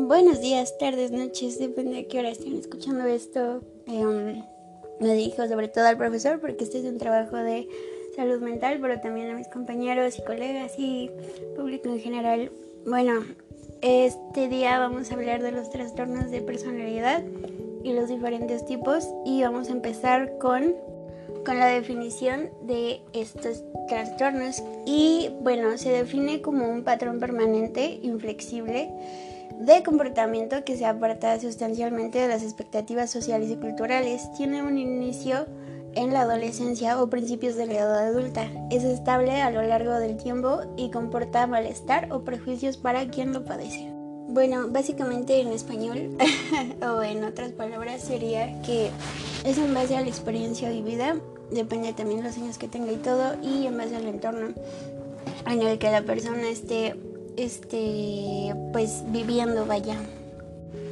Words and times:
Buenos 0.00 0.40
días, 0.40 0.78
tardes, 0.78 1.10
noches, 1.10 1.58
depende 1.58 1.96
de 1.96 2.06
qué 2.06 2.20
hora 2.20 2.28
estén 2.28 2.56
escuchando 2.56 3.04
esto. 3.06 3.62
Eh, 3.88 4.44
me 5.00 5.14
dirijo 5.14 5.48
sobre 5.48 5.66
todo 5.66 5.86
al 5.86 5.96
profesor 5.96 6.38
porque 6.38 6.62
este 6.62 6.78
es 6.78 6.84
un 6.84 6.98
trabajo 6.98 7.36
de 7.36 7.66
salud 8.14 8.40
mental, 8.40 8.78
pero 8.80 9.00
también 9.00 9.28
a 9.28 9.34
mis 9.34 9.48
compañeros 9.48 10.16
y 10.16 10.22
colegas 10.22 10.74
y 10.78 11.10
público 11.56 11.88
en 11.88 11.98
general. 11.98 12.52
Bueno, 12.86 13.24
este 13.80 14.46
día 14.46 14.78
vamos 14.78 15.10
a 15.10 15.14
hablar 15.14 15.42
de 15.42 15.50
los 15.50 15.68
trastornos 15.68 16.30
de 16.30 16.42
personalidad 16.42 17.24
y 17.82 17.92
los 17.92 18.08
diferentes 18.08 18.64
tipos 18.66 19.08
y 19.26 19.42
vamos 19.42 19.68
a 19.68 19.72
empezar 19.72 20.38
con, 20.38 20.76
con 21.44 21.58
la 21.58 21.66
definición 21.66 22.50
de 22.62 23.00
estos 23.14 23.64
trastornos 23.88 24.62
y 24.86 25.30
bueno, 25.40 25.76
se 25.76 25.90
define 25.90 26.40
como 26.40 26.68
un 26.68 26.84
patrón 26.84 27.18
permanente, 27.18 27.98
inflexible, 28.00 28.92
de 29.58 29.82
comportamiento 29.82 30.64
que 30.64 30.76
se 30.76 30.86
aparta 30.86 31.38
sustancialmente 31.40 32.18
de 32.18 32.28
las 32.28 32.42
expectativas 32.42 33.10
sociales 33.10 33.50
y 33.50 33.56
culturales. 33.56 34.30
Tiene 34.36 34.62
un 34.62 34.78
inicio 34.78 35.46
en 35.94 36.12
la 36.12 36.20
adolescencia 36.22 37.02
o 37.02 37.10
principios 37.10 37.56
de 37.56 37.66
la 37.66 37.74
edad 37.74 38.06
adulta. 38.06 38.48
Es 38.70 38.84
estable 38.84 39.40
a 39.42 39.50
lo 39.50 39.62
largo 39.62 39.92
del 39.94 40.16
tiempo 40.16 40.60
y 40.76 40.90
comporta 40.90 41.46
malestar 41.46 42.12
o 42.12 42.24
prejuicios 42.24 42.76
para 42.76 43.08
quien 43.08 43.32
lo 43.32 43.44
padece. 43.44 43.92
Bueno, 44.28 44.68
básicamente 44.68 45.40
en 45.40 45.48
español 45.48 46.16
o 46.82 47.02
en 47.02 47.24
otras 47.24 47.52
palabras 47.52 48.02
sería 48.02 48.60
que 48.62 48.90
es 49.44 49.58
en 49.58 49.72
base 49.74 49.96
a 49.96 50.02
la 50.02 50.08
experiencia 50.08 50.70
vivida, 50.70 51.16
depende 51.50 51.94
también 51.94 52.20
de 52.20 52.28
los 52.28 52.36
años 52.36 52.58
que 52.58 52.68
tenga 52.68 52.92
y 52.92 52.96
todo, 52.96 53.36
y 53.42 53.66
en 53.66 53.76
base 53.76 53.96
al 53.96 54.06
entorno 54.06 54.48
en 55.46 55.62
el 55.62 55.78
que 55.78 55.90
la 55.90 56.02
persona 56.02 56.48
esté, 56.48 56.94
este, 57.38 58.54
pues 58.72 59.04
viviendo, 59.06 59.64
vaya. 59.64 59.96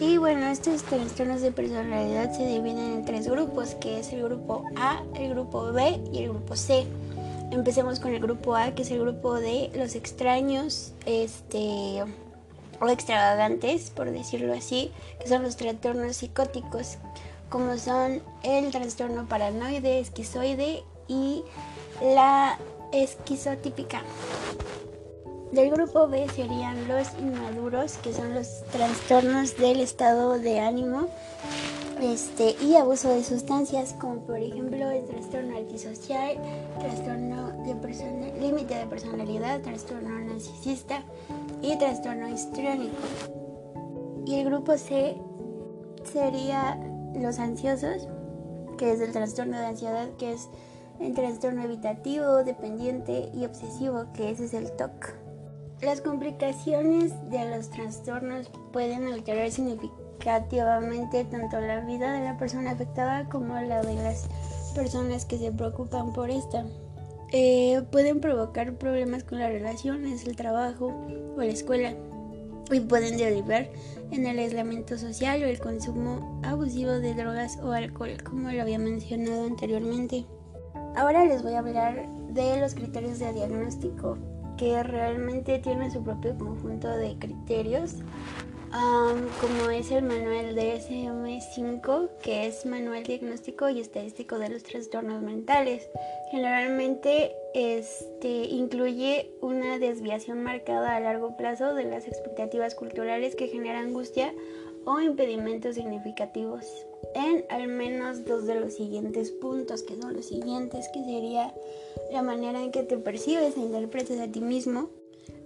Y 0.00 0.18
bueno, 0.18 0.48
estos 0.48 0.82
trastornos 0.82 1.40
de 1.40 1.52
personalidad 1.52 2.32
se 2.32 2.44
dividen 2.44 2.78
en 2.78 3.04
tres 3.04 3.28
grupos, 3.28 3.76
que 3.76 4.00
es 4.00 4.12
el 4.12 4.24
grupo 4.24 4.64
A, 4.76 5.02
el 5.14 5.30
grupo 5.30 5.72
B 5.72 6.00
y 6.12 6.24
el 6.24 6.30
grupo 6.30 6.56
C. 6.56 6.84
Empecemos 7.52 8.00
con 8.00 8.12
el 8.12 8.20
grupo 8.20 8.56
A, 8.56 8.74
que 8.74 8.82
es 8.82 8.90
el 8.90 9.00
grupo 9.00 9.34
de 9.34 9.70
los 9.76 9.94
extraños, 9.94 10.92
este 11.06 12.02
o 12.80 12.88
extravagantes, 12.88 13.90
por 13.90 14.10
decirlo 14.10 14.52
así, 14.54 14.90
que 15.20 15.28
son 15.28 15.44
los 15.44 15.56
trastornos 15.56 16.16
psicóticos, 16.16 16.98
como 17.48 17.78
son 17.78 18.22
el 18.42 18.72
trastorno 18.72 19.28
paranoide, 19.28 20.00
esquizoide 20.00 20.82
y 21.06 21.44
la 22.02 22.58
esquizotípica. 22.92 24.02
Del 25.52 25.70
grupo 25.70 26.08
B 26.08 26.26
serían 26.34 26.88
los 26.88 27.08
inmaduros, 27.18 27.98
que 27.98 28.14
son 28.14 28.34
los 28.34 28.62
trastornos 28.72 29.54
del 29.58 29.80
estado 29.80 30.38
de 30.38 30.60
ánimo 30.60 31.08
este, 32.00 32.56
y 32.64 32.76
abuso 32.76 33.10
de 33.10 33.22
sustancias, 33.22 33.94
como 34.00 34.20
por 34.20 34.38
ejemplo 34.38 34.90
el 34.90 35.04
trastorno 35.04 35.58
antisocial, 35.58 36.38
trastorno 36.80 37.52
de 37.64 38.40
límite 38.40 38.76
de 38.76 38.86
personalidad, 38.86 39.60
trastorno 39.60 40.18
narcisista 40.20 41.02
y 41.60 41.76
trastorno 41.76 42.28
histriónico. 42.28 43.02
Y 44.24 44.36
el 44.36 44.46
grupo 44.46 44.78
C 44.78 45.16
sería 46.10 46.80
los 47.14 47.38
ansiosos, 47.38 48.08
que 48.78 48.92
es 48.92 49.00
el 49.00 49.12
trastorno 49.12 49.58
de 49.58 49.66
ansiedad, 49.66 50.08
que 50.18 50.32
es 50.32 50.48
el 50.98 51.12
trastorno 51.14 51.62
evitativo, 51.62 52.42
dependiente 52.42 53.28
y 53.34 53.44
obsesivo, 53.44 54.06
que 54.14 54.30
ese 54.30 54.46
es 54.46 54.54
el 54.54 54.72
TOC. 54.72 55.21
Las 55.82 56.00
complicaciones 56.00 57.12
de 57.28 57.50
los 57.50 57.68
trastornos 57.70 58.48
pueden 58.72 59.08
alterar 59.08 59.50
significativamente 59.50 61.24
tanto 61.24 61.60
la 61.60 61.80
vida 61.80 62.12
de 62.12 62.24
la 62.24 62.38
persona 62.38 62.70
afectada 62.70 63.28
como 63.28 63.60
la 63.60 63.82
de 63.82 63.96
las 63.96 64.28
personas 64.76 65.24
que 65.24 65.38
se 65.38 65.50
preocupan 65.50 66.12
por 66.12 66.30
esta. 66.30 66.64
Eh, 67.32 67.82
pueden 67.90 68.20
provocar 68.20 68.74
problemas 68.78 69.24
con 69.24 69.40
las 69.40 69.50
relaciones, 69.50 70.24
el 70.24 70.36
trabajo 70.36 70.94
o 71.36 71.38
la 71.38 71.46
escuela 71.46 71.94
y 72.70 72.78
pueden 72.78 73.16
derivar 73.16 73.68
en 74.12 74.24
el 74.24 74.38
aislamiento 74.38 74.96
social 74.96 75.42
o 75.42 75.46
el 75.46 75.58
consumo 75.58 76.40
abusivo 76.44 76.92
de 76.92 77.14
drogas 77.14 77.58
o 77.60 77.72
alcohol, 77.72 78.22
como 78.22 78.52
lo 78.52 78.62
había 78.62 78.78
mencionado 78.78 79.46
anteriormente. 79.46 80.26
Ahora 80.94 81.24
les 81.24 81.42
voy 81.42 81.54
a 81.54 81.58
hablar 81.58 82.08
de 82.28 82.60
los 82.60 82.76
criterios 82.76 83.18
de 83.18 83.32
diagnóstico 83.32 84.16
que 84.62 84.80
realmente 84.84 85.58
tiene 85.58 85.90
su 85.90 86.04
propio 86.04 86.38
conjunto 86.38 86.88
de 86.88 87.18
criterios, 87.18 87.96
como 89.40 89.70
es 89.70 89.90
el 89.90 90.04
manual 90.04 90.54
DSM-5, 90.54 92.10
que 92.22 92.46
es 92.46 92.64
Manual 92.64 93.02
Diagnóstico 93.02 93.68
y 93.68 93.80
Estadístico 93.80 94.38
de 94.38 94.50
los 94.50 94.62
Trastornos 94.62 95.20
Mentales. 95.20 95.88
Generalmente 96.30 97.34
este, 97.54 98.44
incluye 98.44 99.32
una 99.40 99.80
desviación 99.80 100.44
marcada 100.44 100.94
a 100.94 101.00
largo 101.00 101.36
plazo 101.36 101.74
de 101.74 101.82
las 101.82 102.06
expectativas 102.06 102.76
culturales 102.76 103.34
que 103.34 103.48
generan 103.48 103.86
angustia 103.86 104.32
o 104.84 105.00
impedimentos 105.00 105.76
significativos 105.76 106.66
en 107.14 107.44
al 107.50 107.68
menos 107.68 108.24
dos 108.24 108.46
de 108.46 108.54
los 108.54 108.74
siguientes 108.74 109.30
puntos, 109.30 109.82
que 109.82 110.00
son 110.00 110.14
los 110.14 110.26
siguientes, 110.26 110.88
que 110.92 111.04
sería 111.04 111.54
la 112.10 112.22
manera 112.22 112.62
en 112.62 112.70
que 112.70 112.82
te 112.82 112.96
percibes 112.98 113.56
e 113.56 113.60
interpretas 113.60 114.18
a 114.20 114.28
ti 114.28 114.40
mismo, 114.40 114.88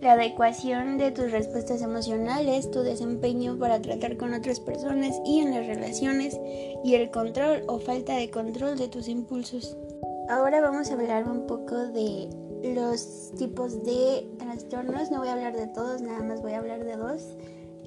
la 0.00 0.12
adecuación 0.12 0.98
de 0.98 1.12
tus 1.12 1.30
respuestas 1.30 1.82
emocionales, 1.82 2.70
tu 2.70 2.80
desempeño 2.80 3.58
para 3.58 3.80
tratar 3.80 4.16
con 4.16 4.34
otras 4.34 4.60
personas 4.60 5.20
y 5.24 5.40
en 5.40 5.54
las 5.54 5.66
relaciones, 5.66 6.38
y 6.84 6.94
el 6.94 7.10
control 7.10 7.62
o 7.68 7.78
falta 7.78 8.16
de 8.16 8.30
control 8.30 8.76
de 8.76 8.88
tus 8.88 9.08
impulsos. 9.08 9.76
Ahora 10.28 10.60
vamos 10.60 10.90
a 10.90 10.94
hablar 10.94 11.28
un 11.28 11.46
poco 11.46 11.76
de 11.76 12.28
los 12.74 13.32
tipos 13.38 13.82
de 13.84 14.28
trastornos, 14.38 15.10
no 15.10 15.18
voy 15.18 15.28
a 15.28 15.32
hablar 15.32 15.56
de 15.56 15.66
todos, 15.68 16.00
nada 16.00 16.22
más 16.22 16.42
voy 16.42 16.52
a 16.52 16.58
hablar 16.58 16.84
de 16.84 16.96
dos 16.96 17.36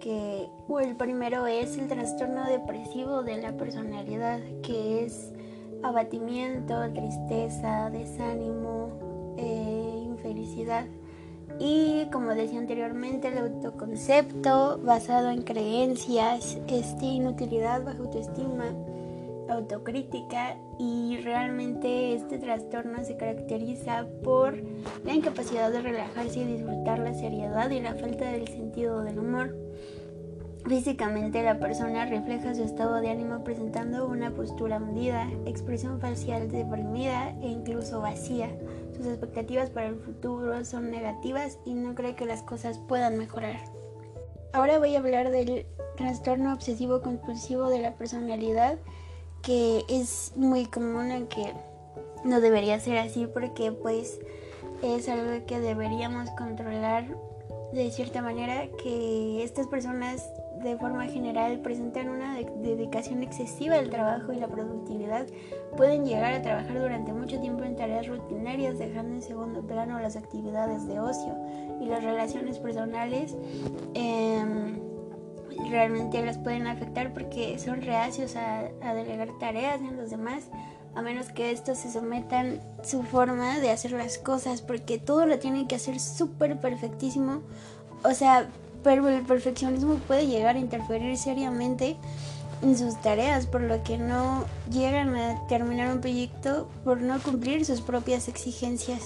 el 0.06 0.96
primero 0.96 1.48
es 1.48 1.78
el 1.78 1.88
trastorno 1.88 2.46
depresivo 2.46 3.24
de 3.24 3.42
la 3.42 3.58
personalidad, 3.58 4.40
que 4.62 5.04
es 5.04 5.34
abatimiento, 5.84 6.76
tristeza, 6.94 7.90
desánimo, 7.90 8.90
eh, 9.38 10.02
infelicidad. 10.06 10.86
Y 11.60 12.06
como 12.12 12.32
decía 12.32 12.60
anteriormente, 12.60 13.30
el 13.30 13.38
autoconcepto 13.38 14.80
basado 14.84 15.30
en 15.30 15.44
creencias, 15.44 16.58
este, 16.68 17.06
inutilidad, 17.06 17.84
baja 17.84 18.00
autoestima, 18.00 18.66
autocrítica 19.50 20.58
y 20.80 21.18
realmente 21.18 22.14
este 22.16 22.40
trastorno 22.40 23.04
se 23.04 23.16
caracteriza 23.16 24.08
por 24.24 24.58
la 25.04 25.14
incapacidad 25.14 25.72
de 25.72 25.82
relajarse 25.82 26.40
y 26.40 26.46
disfrutar 26.46 27.00
la 27.00 27.14
seriedad 27.14 27.70
y 27.70 27.80
la 27.80 27.96
falta 27.96 28.26
del 28.26 28.48
sentido 28.48 29.04
del 29.04 29.20
humor. 29.20 29.56
Físicamente 30.68 31.44
la 31.44 31.60
persona 31.60 32.06
refleja 32.06 32.56
su 32.56 32.64
estado 32.64 33.00
de 33.00 33.12
ánimo 33.12 33.44
presentando 33.44 34.08
una 34.08 34.32
postura 34.32 34.78
hundida, 34.78 35.30
expresión 35.46 36.00
facial 36.00 36.52
deprimida 36.52 37.30
e 37.42 37.50
incluso 37.50 38.02
vacía. 38.02 38.50
Sus 38.98 39.06
expectativas 39.06 39.70
para 39.70 39.90
el 39.90 39.96
futuro 39.96 40.66
son 40.66 40.90
negativas 40.90 41.60
y 41.66 41.76
no 41.76 41.94
cree 41.94 42.16
que 42.16 42.26
las 42.26 42.42
cosas 42.42 42.80
puedan 42.80 43.16
mejorar. 43.20 43.58
Ahora 44.54 44.80
voy 44.80 44.96
a 44.96 45.00
hablar 45.00 45.30
del 45.30 45.68
trastorno 45.98 46.52
obsesivo 46.52 47.04
compulsivo 47.04 47.70
de 47.70 47.82
la 47.82 47.94
personalidad, 47.94 48.80
que 49.44 49.84
es 49.88 50.34
muy 50.36 50.66
común 50.66 51.12
en 51.12 51.28
que 51.28 51.54
no 52.24 52.42
debería 52.42 52.80
ser 52.80 52.98
así 52.98 53.28
porque 53.28 53.72
pues 53.72 54.20
es 54.82 55.10
algo 55.10 55.46
que 55.46 55.60
deberíamos 55.60 56.32
controlar 56.32 57.06
de 57.76 57.92
cierta 57.92 58.22
manera 58.22 58.68
que 58.82 59.44
estas 59.44 59.68
personas 59.68 60.32
de 60.64 60.78
forma 60.78 61.08
general 61.08 61.60
presentan 61.60 62.08
una 62.08 62.36
dedicación 62.62 63.22
excesiva 63.22 63.76
al 63.76 63.90
trabajo 63.90 64.32
y 64.32 64.38
la 64.38 64.48
productividad, 64.48 65.28
pueden 65.76 66.06
llegar 66.06 66.34
a 66.34 66.42
trabajar 66.42 66.80
durante 66.80 67.12
mucho 67.12 67.40
tiempo 67.42 67.64
en 67.66 67.76
tareas 67.76 68.08
rutinarias, 68.08 68.80
dejando 68.80 69.16
en 69.16 69.22
segundo 69.22 69.62
plano 69.62 70.00
las 70.00 70.16
actividades 70.16 70.88
de 70.88 71.02
ocio 71.02 71.36
y 71.82 71.86
las 71.88 72.02
relaciones 72.02 72.60
personales. 72.60 73.36
Em, 73.94 74.80
realmente 75.70 76.26
las 76.26 76.38
pueden 76.38 76.68
afectar 76.68 77.14
porque 77.14 77.60
son 77.60 77.82
reacios 77.82 78.38
a, 78.38 78.70
a 78.82 78.94
delegar 78.94 79.38
tareas 79.38 79.82
en 79.82 79.98
los 79.98 80.10
demás 80.10 80.50
a 80.96 81.02
menos 81.02 81.28
que 81.28 81.52
estos 81.52 81.78
se 81.78 81.92
sometan 81.92 82.62
su 82.84 83.04
forma 83.04 83.60
de 83.60 83.72
hacer 83.72 83.92
las 83.92 84.18
cosas, 84.18 84.62
porque 84.62 84.98
todo 84.98 85.26
lo 85.26 85.38
tienen 85.40 85.68
que 85.68 85.76
hacer 85.76 86.00
súper 86.00 86.60
perfectísimo. 86.60 87.42
O 88.04 88.14
sea, 88.14 88.50
pero 88.84 89.08
el 89.10 89.24
perfeccionismo 89.24 89.96
puede 90.08 90.28
llegar 90.28 90.56
a 90.56 90.60
interferir 90.60 91.18
seriamente 91.18 91.98
en 92.62 92.78
sus 92.78 93.00
tareas, 93.02 93.46
por 93.46 93.62
lo 93.62 93.84
que 93.84 93.98
no 93.98 94.46
llegan 94.72 95.16
a 95.16 95.46
terminar 95.48 95.94
un 95.94 96.02
proyecto 96.02 96.70
por 96.84 97.02
no 97.02 97.20
cumplir 97.20 97.66
sus 97.66 97.82
propias 97.82 98.28
exigencias. 98.28 99.02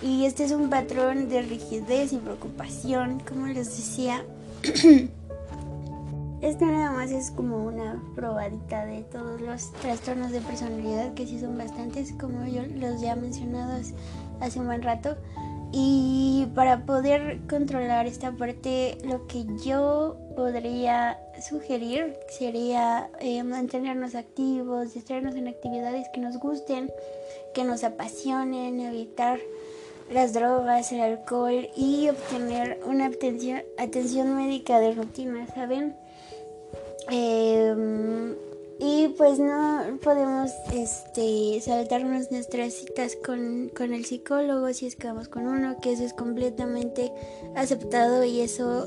Y 0.00 0.24
este 0.24 0.44
es 0.44 0.52
un 0.52 0.70
patrón 0.70 1.28
de 1.28 1.42
rigidez 1.42 2.12
y 2.12 2.16
preocupación, 2.16 3.20
como 3.20 3.46
les 3.46 3.76
decía. 3.76 4.24
esto 6.48 6.64
nada 6.64 6.90
más 6.92 7.10
es 7.10 7.30
como 7.30 7.64
una 7.64 8.02
probadita 8.14 8.86
de 8.86 9.02
todos 9.02 9.40
los 9.40 9.70
trastornos 9.72 10.32
de 10.32 10.40
personalidad, 10.40 11.12
que 11.14 11.26
sí 11.26 11.38
son 11.38 11.58
bastantes, 11.58 12.12
como 12.12 12.46
yo 12.46 12.62
los 12.74 13.00
ya 13.00 13.16
mencionados 13.16 13.92
hace 14.40 14.58
un 14.58 14.66
buen 14.66 14.82
rato. 14.82 15.16
Y 15.70 16.48
para 16.54 16.86
poder 16.86 17.40
controlar 17.48 18.06
esta 18.06 18.32
parte, 18.32 18.96
lo 19.04 19.26
que 19.26 19.44
yo 19.62 20.16
podría 20.34 21.18
sugerir 21.46 22.16
sería 22.30 23.10
eh, 23.20 23.42
mantenernos 23.42 24.14
activos, 24.14 24.94
distraernos 24.94 25.34
en 25.34 25.48
actividades 25.48 26.08
que 26.14 26.20
nos 26.20 26.38
gusten, 26.38 26.90
que 27.52 27.64
nos 27.64 27.84
apasionen, 27.84 28.80
evitar 28.80 29.38
las 30.10 30.32
drogas, 30.32 30.90
el 30.92 31.02
alcohol 31.02 31.68
y 31.76 32.08
obtener 32.08 32.80
una 32.86 33.10
atención 33.76 34.36
médica 34.36 34.80
de 34.80 34.92
rutina, 34.92 35.46
¿saben? 35.54 35.94
Eh, 37.10 38.36
y 38.80 39.08
pues 39.18 39.40
no 39.40 39.98
podemos 40.02 40.52
este, 40.72 41.60
saltarnos 41.60 42.30
nuestras 42.30 42.74
citas 42.74 43.16
con, 43.16 43.70
con 43.76 43.92
el 43.92 44.04
psicólogo 44.04 44.72
si 44.72 44.86
es 44.86 44.94
que 44.94 45.08
vamos 45.08 45.28
con 45.28 45.48
uno, 45.48 45.76
que 45.82 45.92
eso 45.92 46.04
es 46.04 46.14
completamente 46.14 47.12
aceptado 47.56 48.22
y 48.22 48.40
eso 48.40 48.86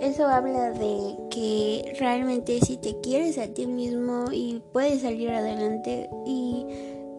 eso 0.00 0.26
habla 0.26 0.72
de 0.72 1.16
que 1.30 1.96
realmente 1.98 2.60
si 2.60 2.76
te 2.76 3.00
quieres 3.00 3.38
a 3.38 3.46
ti 3.46 3.66
mismo 3.66 4.26
y 4.32 4.60
puedes 4.72 5.02
salir 5.02 5.30
adelante 5.30 6.10
y 6.26 6.66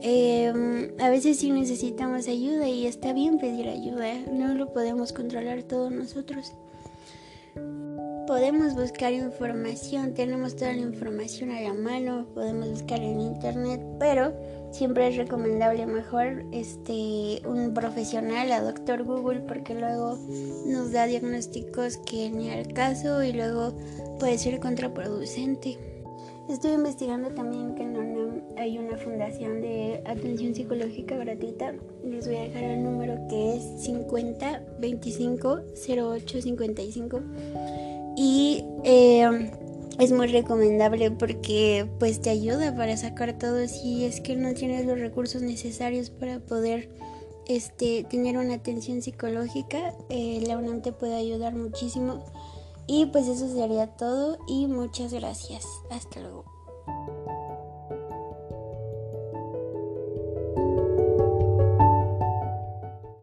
eh, 0.01 0.93
a 0.99 1.09
veces 1.09 1.37
sí 1.37 1.51
necesitamos 1.51 2.27
ayuda 2.27 2.67
y 2.67 2.85
está 2.85 3.13
bien 3.13 3.39
pedir 3.39 3.69
ayuda, 3.69 4.13
no 4.29 4.53
lo 4.53 4.71
podemos 4.71 5.13
controlar 5.13 5.63
todos 5.63 5.91
nosotros 5.91 6.53
podemos 8.25 8.73
buscar 8.75 9.13
información, 9.13 10.13
tenemos 10.13 10.55
toda 10.55 10.73
la 10.73 10.79
información 10.79 11.51
a 11.51 11.61
la 11.61 11.73
mano, 11.73 12.25
podemos 12.33 12.69
buscar 12.69 12.99
en 12.99 13.21
internet, 13.21 13.81
pero 13.99 14.33
siempre 14.71 15.07
es 15.07 15.17
recomendable 15.17 15.85
mejor 15.85 16.43
este 16.51 17.41
un 17.45 17.73
profesional, 17.73 18.51
a 18.51 18.61
doctor 18.61 19.03
Google, 19.03 19.41
porque 19.41 19.75
luego 19.75 20.17
nos 20.65 20.91
da 20.91 21.05
diagnósticos 21.05 21.97
que 21.97 22.29
ni 22.31 22.49
al 22.49 22.73
caso 22.73 23.23
y 23.23 23.33
luego 23.33 23.73
puede 24.19 24.37
ser 24.37 24.59
contraproducente. 24.59 25.77
Estoy 26.49 26.71
investigando 26.71 27.29
también 27.29 27.75
que 27.75 27.83
UNAM 27.83 28.14
hay 28.57 28.77
una 28.77 28.97
fundación 28.97 29.61
de 29.61 30.01
atención 30.05 30.55
psicológica 30.55 31.15
gratuita. 31.17 31.73
Les 32.03 32.27
voy 32.27 32.37
a 32.37 32.41
dejar 32.41 32.63
el 32.63 32.83
número 32.83 33.27
que 33.29 33.55
es 33.55 33.83
50 33.83 34.63
25 34.79 35.61
08 35.87 36.41
55 36.41 37.21
y 38.17 38.63
eh, 38.83 39.51
es 39.99 40.11
muy 40.11 40.27
recomendable 40.27 41.11
porque 41.11 41.87
pues 41.99 42.21
te 42.21 42.29
ayuda 42.29 42.75
para 42.75 42.97
sacar 42.97 43.37
todo 43.37 43.67
si 43.67 44.05
es 44.05 44.21
que 44.21 44.35
no 44.35 44.53
tienes 44.53 44.85
los 44.85 44.99
recursos 44.99 45.41
necesarios 45.41 46.09
para 46.09 46.39
poder 46.39 46.89
este, 47.47 48.03
tener 48.03 48.37
una 48.37 48.55
atención 48.55 49.01
psicológica 49.01 49.93
eh, 50.09 50.43
la 50.47 50.57
UNAM 50.57 50.81
te 50.81 50.91
puede 50.91 51.15
ayudar 51.15 51.55
muchísimo. 51.55 52.23
Y 52.87 53.07
pues 53.07 53.27
eso 53.27 53.47
sería 53.47 53.87
todo 53.87 54.37
y 54.47 54.67
muchas 54.67 55.11
gracias. 55.11 55.65
Hasta 55.89 56.19
luego 56.19 56.45